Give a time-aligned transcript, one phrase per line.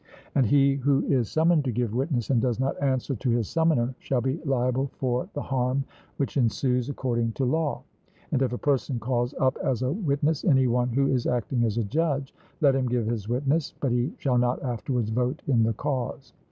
[0.33, 3.93] And he who is summoned to give witness and does not answer to his summoner,
[3.99, 5.83] shall be liable for the harm
[6.17, 7.83] which ensues according to law.
[8.31, 11.77] And if a person calls up as a witness any one who is acting as
[11.77, 15.73] a judge, let him give his witness, but he shall not afterwards vote in the
[15.73, 16.33] cause.